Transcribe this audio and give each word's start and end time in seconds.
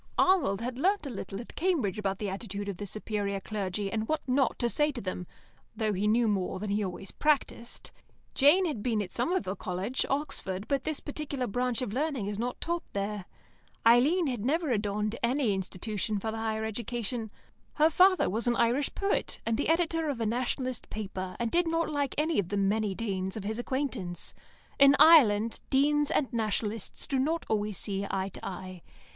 Arnold 0.17 0.61
had 0.61 0.79
learnt 0.79 1.05
a 1.05 1.11
little 1.11 1.39
at 1.39 1.53
Cambridge 1.55 1.99
about 1.99 2.17
the 2.17 2.27
attitude 2.27 2.67
of 2.67 2.77
the 2.77 2.87
superior 2.87 3.39
clergy, 3.39 3.91
and 3.91 4.07
what 4.07 4.27
not 4.27 4.57
to 4.57 4.67
say 4.67 4.91
to 4.91 4.99
them, 4.99 5.27
though 5.75 5.93
he 5.93 6.07
knew 6.07 6.27
more 6.27 6.57
than 6.59 6.71
he 6.71 6.83
always 6.83 7.11
practised. 7.11 7.91
Jane 8.33 8.65
had 8.65 8.81
been 8.81 8.99
at 9.03 9.11
Somerville 9.11 9.55
College, 9.55 10.03
Oxford, 10.09 10.67
but 10.67 10.85
this 10.85 11.01
particular 11.01 11.45
branch 11.45 11.83
of 11.83 11.93
learning 11.93 12.25
is 12.25 12.39
not 12.39 12.59
taught 12.59 12.81
there. 12.93 13.25
Eileen 13.85 14.25
had 14.25 14.43
never 14.43 14.71
adorned 14.71 15.19
any 15.21 15.53
institution 15.53 16.17
for 16.19 16.31
the 16.31 16.37
higher 16.37 16.65
education. 16.65 17.29
Her 17.75 17.91
father 17.91 18.27
was 18.27 18.47
an 18.47 18.55
Irish 18.55 18.95
poet, 18.95 19.39
and 19.45 19.55
the 19.55 19.69
editor 19.69 20.09
of 20.09 20.19
a 20.19 20.25
Nationalist 20.25 20.89
paper, 20.89 21.35
and 21.39 21.51
did 21.51 21.67
not 21.67 21.91
like 21.91 22.15
any 22.17 22.39
of 22.39 22.49
the 22.49 22.57
many 22.57 22.95
Deans 22.95 23.37
of 23.37 23.43
his 23.43 23.59
acquaintance. 23.59 24.33
In 24.79 24.95
Ireland, 24.97 25.59
Deans 25.69 26.09
and 26.09 26.33
Nationalists 26.33 27.05
do 27.05 27.19
not 27.19 27.45
always 27.47 27.77
see 27.77 28.07
eye 28.09 28.29
to 28.29 28.43
eye. 28.43 28.81